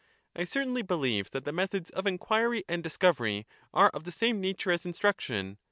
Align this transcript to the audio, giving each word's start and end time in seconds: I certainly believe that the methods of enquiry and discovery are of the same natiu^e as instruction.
I 0.35 0.45
certainly 0.45 0.81
believe 0.81 1.29
that 1.29 1.45
the 1.45 1.51
methods 1.51 1.91
of 1.91 2.07
enquiry 2.07 2.63
and 2.67 2.81
discovery 2.81 3.45
are 3.71 3.89
of 3.89 4.03
the 4.03 4.11
same 4.11 4.41
natiu^e 4.41 4.73
as 4.73 4.83
instruction. 4.83 5.59